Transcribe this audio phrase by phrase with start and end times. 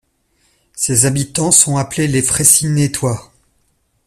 [0.73, 3.31] Ses habitants sont appelés les Frayssinetois.